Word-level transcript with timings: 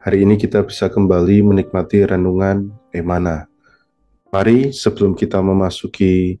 Hari 0.00 0.24
ini 0.24 0.40
kita 0.40 0.64
bisa 0.64 0.88
kembali 0.88 1.44
menikmati 1.44 2.00
renungan 2.08 2.72
Emana. 2.88 3.44
Mari 4.32 4.72
sebelum 4.72 5.12
kita 5.12 5.44
memasuki 5.44 6.40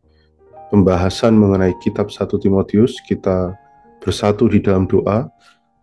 pembahasan 0.72 1.36
mengenai 1.36 1.76
kitab 1.84 2.08
1 2.08 2.40
Timotius, 2.40 2.96
kita 3.04 3.52
bersatu 4.00 4.48
di 4.48 4.64
dalam 4.64 4.88
doa. 4.88 5.28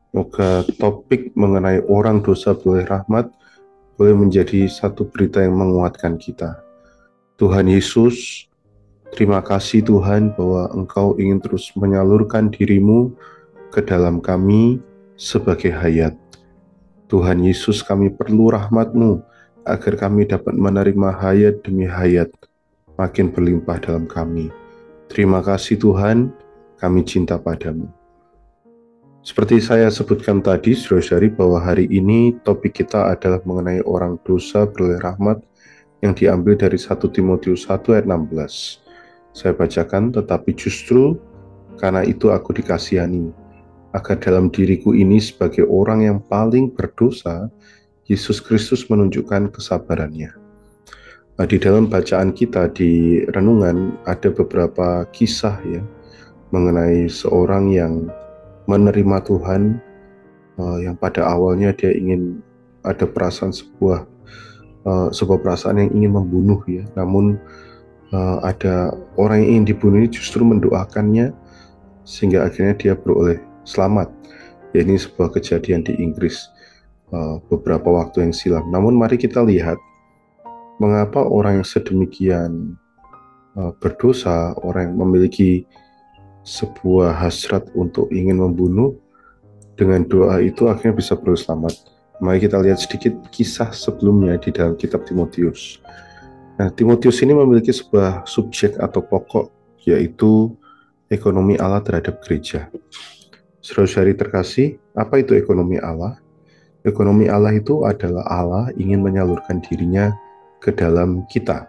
Semoga 0.10 0.66
topik 0.82 1.38
mengenai 1.38 1.86
orang 1.86 2.26
dosa 2.26 2.58
boleh 2.58 2.82
rahmat 2.82 3.30
boleh 3.94 4.14
menjadi 4.26 4.66
satu 4.66 5.06
berita 5.06 5.46
yang 5.46 5.58
menguatkan 5.58 6.18
kita. 6.18 6.58
Tuhan 7.38 7.70
Yesus, 7.70 8.50
terima 9.14 9.46
kasih 9.46 9.86
Tuhan 9.86 10.34
bahwa 10.34 10.74
Engkau 10.74 11.14
ingin 11.22 11.38
terus 11.38 11.70
menyalurkan 11.78 12.50
dirimu 12.50 13.14
ke 13.70 13.86
dalam 13.86 14.18
kami 14.18 14.82
sebagai 15.14 15.70
hayat. 15.70 16.18
Tuhan 17.08 17.40
Yesus 17.40 17.88
kami 17.88 18.12
perlu 18.12 18.52
rahmat-Mu 18.52 19.24
agar 19.64 19.94
kami 19.96 20.28
dapat 20.28 20.52
menerima 20.52 21.16
hayat 21.16 21.64
demi 21.64 21.88
hayat 21.88 22.28
makin 23.00 23.32
berlimpah 23.32 23.80
dalam 23.80 24.04
kami. 24.12 24.52
Terima 25.08 25.40
kasih 25.40 25.80
Tuhan, 25.80 26.36
kami 26.76 27.08
cinta 27.08 27.40
padamu. 27.40 27.88
Seperti 29.24 29.60
saya 29.64 29.88
sebutkan 29.88 30.44
tadi, 30.44 30.76
saudara 30.76 31.28
bahwa 31.32 31.60
hari 31.60 31.88
ini 31.88 32.36
topik 32.44 32.80
kita 32.84 33.12
adalah 33.12 33.40
mengenai 33.44 33.84
orang 33.88 34.20
dosa 34.24 34.68
beroleh 34.68 35.00
rahmat 35.00 35.40
yang 36.04 36.12
diambil 36.12 36.60
dari 36.60 36.76
1 36.76 36.92
Timotius 37.12 37.68
1 37.68 37.88
ayat 37.96 38.08
16. 38.08 38.84
Saya 39.32 39.52
bacakan, 39.56 40.12
tetapi 40.12 40.52
justru 40.56 41.16
karena 41.80 42.04
itu 42.04 42.32
aku 42.32 42.56
dikasihani, 42.56 43.32
agar 43.96 44.20
dalam 44.20 44.52
diriku 44.52 44.92
ini 44.92 45.22
sebagai 45.22 45.64
orang 45.68 46.04
yang 46.04 46.20
paling 46.26 46.72
berdosa, 46.74 47.48
Yesus 48.08 48.40
Kristus 48.40 48.88
menunjukkan 48.88 49.52
kesabarannya. 49.52 50.32
Nah, 51.38 51.46
di 51.46 51.62
dalam 51.62 51.86
bacaan 51.86 52.34
kita 52.34 52.74
di 52.74 53.22
renungan 53.30 53.94
ada 54.10 54.34
beberapa 54.34 55.06
kisah 55.14 55.62
ya 55.70 55.86
mengenai 56.50 57.06
seorang 57.06 57.70
yang 57.70 58.10
menerima 58.66 59.22
Tuhan 59.22 59.78
uh, 60.58 60.78
yang 60.82 60.96
pada 60.98 61.30
awalnya 61.30 61.72
dia 61.78 61.94
ingin 61.94 62.42
ada 62.82 63.06
perasaan 63.06 63.54
sebuah 63.54 64.08
uh, 64.88 65.08
sebuah 65.14 65.40
perasaan 65.44 65.78
yang 65.78 65.92
ingin 65.94 66.12
membunuh 66.18 66.60
ya 66.66 66.84
namun 66.98 67.38
uh, 68.12 68.42
ada 68.44 68.96
orang 69.20 69.44
yang 69.44 69.50
ingin 69.62 69.66
dibunuh 69.76 69.98
ini 70.04 70.10
justru 70.12 70.42
mendoakannya 70.42 71.32
sehingga 72.08 72.48
akhirnya 72.48 72.74
dia 72.76 72.94
beroleh 72.96 73.40
selamat. 73.68 74.08
Ya, 74.72 74.88
ini 74.88 74.96
sebuah 74.96 75.36
kejadian 75.36 75.84
di 75.84 76.00
Inggris 76.00 76.48
uh, 77.12 77.44
beberapa 77.52 77.92
waktu 77.92 78.24
yang 78.24 78.34
silam. 78.34 78.64
Namun 78.72 78.96
mari 78.96 79.20
kita 79.20 79.44
lihat 79.44 79.76
mengapa 80.80 81.28
orang 81.28 81.60
yang 81.60 81.68
sedemikian 81.68 82.80
uh, 83.60 83.76
berdosa, 83.84 84.56
orang 84.64 84.92
yang 84.92 84.98
memiliki 85.04 85.68
sebuah 86.48 87.12
hasrat 87.12 87.68
untuk 87.76 88.08
ingin 88.16 88.40
membunuh 88.40 88.96
dengan 89.76 90.08
doa 90.08 90.40
itu 90.40 90.72
akhirnya 90.72 90.96
bisa 90.96 91.20
beroleh 91.20 91.38
selamat. 91.38 91.76
Mari 92.24 92.50
kita 92.50 92.58
lihat 92.64 92.82
sedikit 92.82 93.14
kisah 93.30 93.70
sebelumnya 93.76 94.40
di 94.42 94.50
dalam 94.50 94.74
kitab 94.74 95.06
Timotius. 95.06 95.78
Nah, 96.58 96.74
Timotius 96.74 97.22
ini 97.22 97.38
memiliki 97.38 97.70
sebuah 97.70 98.26
subjek 98.26 98.82
atau 98.82 99.06
pokok 99.06 99.54
yaitu 99.86 100.50
ekonomi 101.14 101.62
Allah 101.62 101.86
terhadap 101.86 102.18
gereja. 102.26 102.74
Saudara-saudari 103.68 104.16
terkasih, 104.16 104.80
apa 104.96 105.20
itu 105.20 105.36
ekonomi 105.36 105.76
Allah? 105.84 106.16
Ekonomi 106.88 107.28
Allah 107.28 107.52
itu 107.52 107.84
adalah 107.84 108.24
Allah 108.24 108.72
ingin 108.80 109.04
menyalurkan 109.04 109.60
dirinya 109.60 110.16
ke 110.64 110.72
dalam 110.72 111.28
kita. 111.28 111.68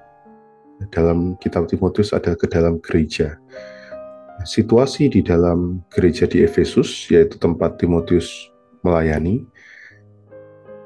Dalam 0.95 1.35
kitab 1.43 1.67
Timotius 1.67 2.15
adalah 2.15 2.39
ke 2.39 2.47
dalam 2.47 2.79
gereja. 2.79 3.35
Situasi 4.47 5.11
di 5.11 5.27
dalam 5.27 5.83
gereja 5.91 6.31
di 6.31 6.47
Efesus, 6.47 7.11
yaitu 7.11 7.35
tempat 7.35 7.83
Timotius 7.83 8.31
melayani, 8.87 9.43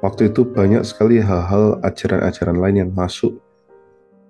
waktu 0.01 0.33
itu 0.33 0.49
banyak 0.49 0.81
sekali 0.81 1.21
hal-hal 1.21 1.77
ajaran-ajaran 1.85 2.57
lain 2.57 2.89
yang 2.89 2.91
masuk 2.97 3.37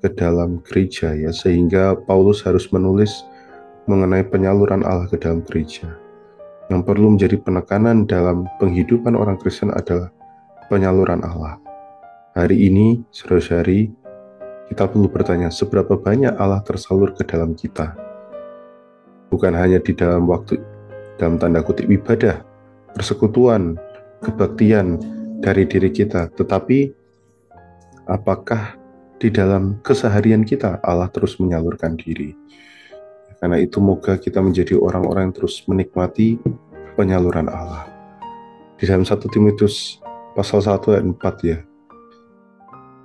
ke 0.02 0.10
dalam 0.18 0.58
gereja 0.66 1.14
ya 1.14 1.30
sehingga 1.30 1.94
Paulus 1.94 2.42
harus 2.42 2.66
menulis 2.74 3.22
mengenai 3.86 4.26
penyaluran 4.26 4.82
Allah 4.82 5.06
ke 5.06 5.14
dalam 5.14 5.46
gereja. 5.46 6.01
Yang 6.72 6.88
perlu 6.88 7.12
menjadi 7.12 7.36
penekanan 7.36 8.08
dalam 8.08 8.48
penghidupan 8.56 9.12
orang 9.12 9.36
Kristen 9.36 9.68
adalah 9.76 10.08
penyaluran 10.72 11.20
Allah. 11.20 11.60
Hari 12.32 12.64
ini, 12.64 13.04
saudara-saudari, 13.12 13.92
kita 14.72 14.88
perlu 14.88 15.04
bertanya 15.12 15.52
seberapa 15.52 16.00
banyak 16.00 16.32
Allah 16.40 16.64
tersalur 16.64 17.12
ke 17.12 17.28
dalam 17.28 17.52
kita. 17.52 17.92
Bukan 19.28 19.52
hanya 19.52 19.84
di 19.84 19.92
dalam 19.92 20.24
waktu, 20.24 20.56
dalam 21.20 21.36
tanda 21.36 21.60
kutip 21.60 21.92
ibadah, 21.92 22.40
persekutuan, 22.96 23.76
kebaktian 24.24 24.96
dari 25.44 25.68
diri 25.68 25.92
kita, 25.92 26.32
tetapi 26.32 26.88
apakah 28.08 28.80
di 29.20 29.28
dalam 29.28 29.76
keseharian 29.84 30.48
kita 30.48 30.80
Allah 30.80 31.12
terus 31.12 31.36
menyalurkan 31.36 32.00
diri. 32.00 32.32
Karena 33.42 33.58
itu 33.58 33.82
moga 33.82 34.16
kita 34.16 34.38
menjadi 34.38 34.78
orang-orang 34.78 35.28
yang 35.28 35.34
terus 35.34 35.66
menikmati 35.66 36.38
penyaluran 36.94 37.48
Allah. 37.48 37.88
Di 38.76 38.88
dalam 38.88 39.06
1 39.06 39.18
Timotius 39.30 40.02
pasal 40.34 40.64
1 40.64 40.96
ayat 40.96 41.04
4 41.06 41.50
ya. 41.50 41.58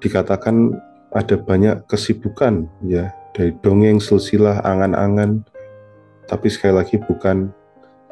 Dikatakan 0.01 0.73
ada 1.13 1.35
banyak 1.39 1.85
kesibukan 1.89 2.67
ya 2.85 3.13
dari 3.33 3.53
dongeng, 3.61 4.01
silsilah, 4.01 4.61
angan-angan 4.65 5.45
tapi 6.27 6.51
sekali 6.51 6.75
lagi 6.75 6.99
bukan 6.99 7.49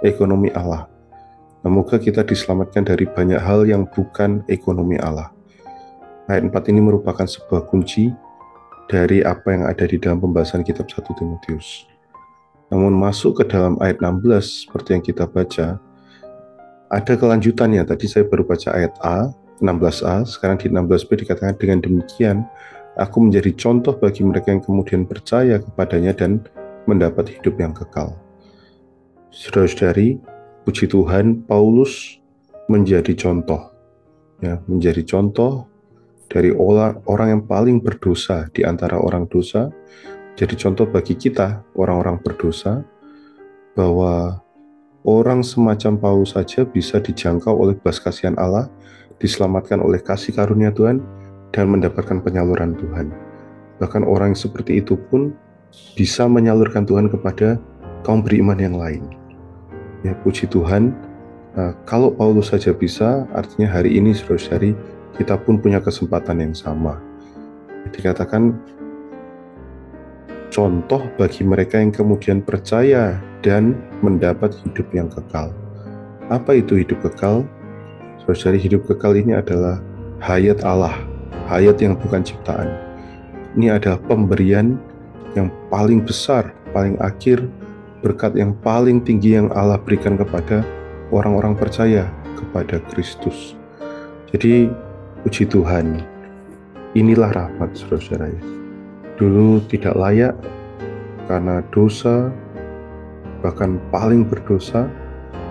ekonomi 0.02 0.50
Allah. 0.56 0.88
Semoga 1.66 1.98
kita 1.98 2.22
diselamatkan 2.22 2.86
dari 2.86 3.10
banyak 3.10 3.42
hal 3.42 3.66
yang 3.66 3.90
bukan 3.90 4.46
ekonomi 4.46 5.02
Allah. 5.02 5.34
Ayat 6.30 6.48
4 6.50 6.72
ini 6.72 6.82
merupakan 6.82 7.26
sebuah 7.26 7.66
kunci 7.70 8.14
dari 8.86 9.26
apa 9.26 9.50
yang 9.54 9.66
ada 9.66 9.86
di 9.90 9.98
dalam 9.98 10.22
pembahasan 10.22 10.62
kitab 10.62 10.86
1 10.86 11.02
Timotius. 11.18 11.95
Namun 12.74 12.98
masuk 12.98 13.42
ke 13.42 13.44
dalam 13.46 13.78
ayat 13.82 14.02
16 14.02 14.66
seperti 14.66 14.90
yang 14.98 15.04
kita 15.06 15.26
baca, 15.30 15.78
ada 16.90 17.14
kelanjutannya. 17.14 17.86
Tadi 17.86 18.06
saya 18.10 18.24
baru 18.26 18.46
baca 18.46 18.74
ayat 18.74 18.94
A, 19.06 19.30
16a, 19.62 20.26
sekarang 20.28 20.58
di 20.60 20.68
16b 20.68 21.26
dikatakan 21.26 21.56
dengan 21.56 21.80
demikian, 21.80 22.44
aku 23.00 23.24
menjadi 23.24 23.52
contoh 23.56 23.96
bagi 23.96 24.26
mereka 24.26 24.52
yang 24.52 24.64
kemudian 24.64 25.08
percaya 25.08 25.62
kepadanya 25.62 26.12
dan 26.16 26.44
mendapat 26.90 27.32
hidup 27.32 27.56
yang 27.58 27.74
kekal. 27.74 28.14
Saudara-saudari, 29.32 30.20
puji 30.64 30.88
Tuhan, 30.88 31.44
Paulus 31.44 32.20
menjadi 32.72 33.14
contoh. 33.14 33.72
Ya, 34.44 34.60
menjadi 34.68 35.04
contoh 35.08 35.68
dari 36.28 36.52
orang, 36.52 37.00
yang 37.08 37.44
paling 37.48 37.80
berdosa 37.80 38.52
di 38.52 38.68
antara 38.68 39.00
orang 39.00 39.30
dosa, 39.32 39.72
jadi 40.36 40.56
contoh 40.60 40.84
bagi 40.84 41.16
kita, 41.16 41.64
orang-orang 41.80 42.20
berdosa, 42.20 42.84
bahwa 43.72 44.44
orang 45.08 45.40
semacam 45.40 45.96
Paulus 45.96 46.36
saja 46.36 46.68
bisa 46.68 47.00
dijangkau 47.00 47.56
oleh 47.56 47.76
belas 47.80 48.04
kasihan 48.04 48.36
Allah, 48.36 48.68
diselamatkan 49.24 49.80
oleh 49.80 50.04
kasih 50.04 50.36
karunia 50.36 50.76
Tuhan, 50.76 51.00
dan 51.56 51.72
mendapatkan 51.72 52.20
penyaluran 52.20 52.76
Tuhan. 52.76 53.16
Bahkan 53.80 54.04
orang 54.04 54.36
yang 54.36 54.40
seperti 54.40 54.84
itu 54.84 55.00
pun 55.08 55.32
bisa 55.96 56.28
menyalurkan 56.28 56.84
Tuhan 56.84 57.08
kepada 57.08 57.56
kaum 58.04 58.20
beriman 58.20 58.60
yang 58.60 58.76
lain. 58.76 59.08
Ya, 60.04 60.12
puji 60.20 60.52
Tuhan, 60.52 60.92
nah, 61.56 61.72
kalau 61.88 62.12
Paulus 62.12 62.52
saja 62.52 62.76
bisa, 62.76 63.24
artinya 63.32 63.72
hari 63.72 63.96
ini 63.96 64.12
saudara-saudari 64.12 64.76
kita 65.16 65.40
pun 65.40 65.64
punya 65.64 65.80
kesempatan 65.80 66.44
yang 66.44 66.52
sama. 66.52 67.00
Dikatakan 67.96 68.75
contoh 70.56 71.04
bagi 71.20 71.44
mereka 71.44 71.84
yang 71.84 71.92
kemudian 71.92 72.40
percaya 72.40 73.20
dan 73.44 73.76
mendapat 74.00 74.56
hidup 74.64 74.88
yang 74.96 75.12
kekal. 75.12 75.52
Apa 76.32 76.64
itu 76.64 76.80
hidup 76.80 77.04
kekal? 77.04 77.44
Saudari 78.24 78.56
hidup 78.56 78.88
kekal 78.88 79.20
ini 79.20 79.36
adalah 79.36 79.84
hayat 80.24 80.64
Allah 80.64 80.96
hayat 81.52 81.78
yang 81.82 81.94
bukan 81.98 82.26
ciptaan. 82.26 82.70
Ini 83.56 83.78
adalah 83.80 84.02
pemberian 84.06 84.76
yang 85.38 85.52
paling 85.72 86.04
besar, 86.04 86.52
paling 86.76 87.00
akhir, 87.00 87.44
berkat 88.02 88.36
yang 88.36 88.56
paling 88.64 89.00
tinggi 89.04 89.38
yang 89.38 89.52
Allah 89.54 89.80
berikan 89.80 90.20
kepada 90.20 90.66
orang-orang 91.14 91.56
percaya 91.56 92.10
kepada 92.36 92.82
Kristus. 92.92 93.56
Jadi, 94.32 94.68
puji 95.24 95.48
Tuhan, 95.48 96.04
inilah 96.98 97.32
rahmat 97.32 97.72
saudara 97.78 98.28
ya. 98.28 98.65
Dulu 99.16 99.64
tidak 99.72 99.96
layak 99.96 100.36
karena 101.32 101.64
dosa, 101.72 102.30
bahkan 103.40 103.80
paling 103.90 104.28
berdosa, 104.28 104.92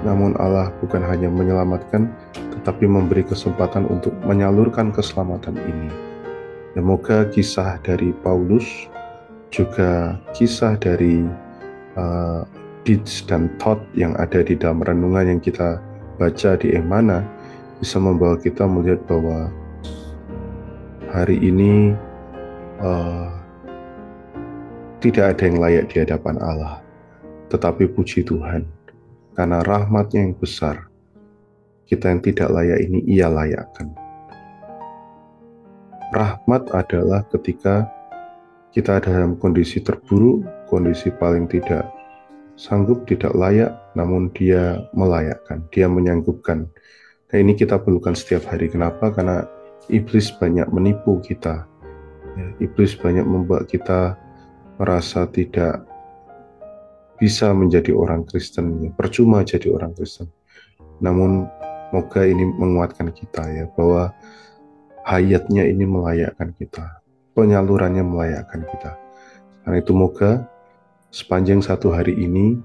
namun 0.05 0.37
Allah 0.37 0.69
bukan 0.85 1.01
hanya 1.01 1.33
menyelamatkan, 1.33 2.13
tetapi 2.61 2.85
memberi 2.85 3.25
kesempatan 3.25 3.89
untuk 3.89 4.13
menyalurkan 4.29 4.93
keselamatan 4.93 5.57
ini. 5.57 5.89
Semoga 6.77 7.25
kisah 7.33 7.81
dari 7.81 8.13
Paulus, 8.21 8.67
juga 9.55 10.19
kisah 10.35 10.75
dari 10.77 11.25
uh, 11.97 12.43
dan 13.25 13.49
thought 13.57 13.81
yang 13.97 14.13
ada 14.21 14.45
di 14.45 14.53
dalam 14.59 14.85
renungan 14.85 15.25
yang 15.25 15.41
kita 15.41 15.81
baca 16.21 16.51
di 16.61 16.77
Emana 16.77 17.25
bisa 17.81 17.97
membawa 17.97 18.37
kita 18.37 18.69
melihat 18.69 19.01
bahwa 19.09 19.49
hari 21.09 21.41
ini 21.41 21.97
uh, 22.85 23.44
tidak 25.05 25.37
ada 25.37 25.43
yang 25.45 25.59
layak 25.61 25.85
di 25.93 25.97
hadapan 26.01 26.41
Allah. 26.41 26.81
Tetapi 27.53 27.93
puji 27.93 28.25
Tuhan, 28.25 28.65
karena 29.37 29.61
rahmatnya 29.61 30.25
yang 30.25 30.33
besar, 30.33 30.89
kita 31.85 32.09
yang 32.09 32.25
tidak 32.25 32.49
layak 32.49 32.81
ini 32.81 33.05
ia 33.05 33.29
layakkan. 33.29 33.93
Rahmat 36.17 36.73
adalah 36.73 37.21
ketika 37.29 37.85
kita 38.73 38.97
dalam 39.05 39.37
kondisi 39.37 39.85
terburuk, 39.85 40.41
kondisi 40.73 41.13
paling 41.13 41.45
tidak 41.53 41.85
sanggup, 42.57 43.05
tidak 43.05 43.37
layak, 43.37 43.77
namun 43.93 44.33
dia 44.33 44.89
melayakkan, 44.97 45.61
dia 45.69 45.85
menyanggupkan. 45.85 46.65
Nah 47.29 47.37
ini 47.37 47.53
kita 47.53 47.77
perlukan 47.77 48.17
setiap 48.17 48.49
hari. 48.49 48.73
Kenapa? 48.73 49.13
Karena 49.13 49.45
iblis 49.93 50.33
banyak 50.33 50.71
menipu 50.73 51.21
kita. 51.21 51.69
Ya, 52.35 52.47
iblis 52.59 52.97
banyak 52.99 53.23
membuat 53.23 53.71
kita 53.71 54.19
merasa 54.79 55.27
tidak 55.31 55.87
bisa 57.19 57.55
menjadi 57.55 57.95
orang 57.95 58.27
Kristen, 58.27 58.83
ya, 58.83 58.91
percuma 58.91 59.47
jadi 59.47 59.71
orang 59.71 59.95
Kristen. 59.95 60.27
Namun 60.99 61.47
moga 61.95 62.27
ini 62.27 62.43
menguatkan 62.43 63.15
kita 63.15 63.43
ya 63.55 63.65
bahwa 63.79 64.11
hayatnya 65.07 65.63
ini 65.63 65.87
melayakkan 65.87 66.51
kita, 66.59 67.01
penyalurannya 67.39 68.03
melayakkan 68.03 68.67
kita. 68.67 68.99
Karena 69.63 69.77
itu 69.81 69.93
moga 69.95 70.45
sepanjang 71.15 71.63
satu 71.63 71.95
hari 71.95 72.19
ini 72.19 72.59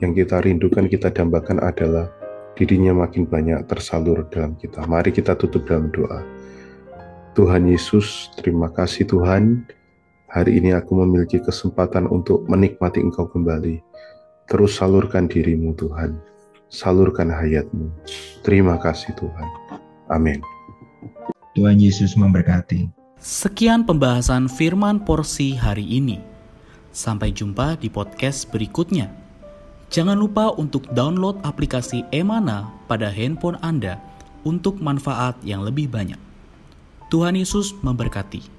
yang 0.00 0.16
kita 0.16 0.40
rindukan, 0.40 0.88
kita 0.88 1.12
dambakan 1.12 1.60
adalah 1.60 2.08
dirinya 2.56 2.96
makin 3.04 3.28
banyak 3.28 3.68
tersalur 3.68 4.24
dalam 4.32 4.56
kita. 4.56 4.80
Mari 4.88 5.12
kita 5.12 5.36
tutup 5.36 5.68
dalam 5.68 5.92
doa. 5.92 6.24
Tuhan 7.36 7.68
Yesus, 7.68 8.32
terima 8.40 8.72
kasih 8.72 9.06
Tuhan. 9.06 9.64
Hari 10.30 10.62
ini 10.62 10.70
aku 10.70 10.94
memiliki 10.94 11.42
kesempatan 11.42 12.06
untuk 12.06 12.46
menikmati 12.46 13.02
Engkau 13.02 13.26
kembali. 13.26 13.82
Terus 14.46 14.78
salurkan 14.78 15.26
dirimu 15.26 15.74
Tuhan, 15.74 16.22
salurkan 16.70 17.34
hayatmu. 17.34 17.90
Terima 18.46 18.78
kasih 18.78 19.10
Tuhan. 19.18 19.48
Amin. 20.06 20.38
Tuhan 21.58 21.82
Yesus 21.82 22.14
memberkati. 22.14 22.86
Sekian 23.18 23.82
pembahasan 23.82 24.46
firman 24.46 25.02
porsi 25.02 25.58
hari 25.58 25.82
ini. 25.82 26.22
Sampai 26.94 27.34
jumpa 27.34 27.74
di 27.82 27.90
podcast 27.90 28.46
berikutnya. 28.54 29.10
Jangan 29.90 30.14
lupa 30.14 30.54
untuk 30.54 30.86
download 30.94 31.42
aplikasi 31.42 32.06
Emana 32.14 32.70
pada 32.86 33.10
handphone 33.10 33.58
Anda 33.66 33.98
untuk 34.46 34.78
manfaat 34.78 35.34
yang 35.42 35.66
lebih 35.66 35.90
banyak. 35.90 36.18
Tuhan 37.10 37.34
Yesus 37.34 37.74
memberkati. 37.82 38.58